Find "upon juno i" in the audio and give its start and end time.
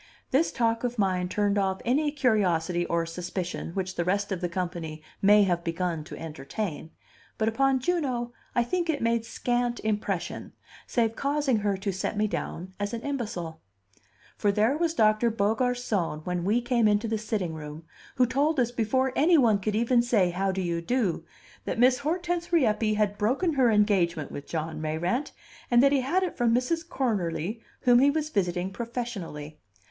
7.47-8.63